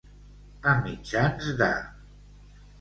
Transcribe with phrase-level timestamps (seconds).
[0.71, 1.71] A mitjans de.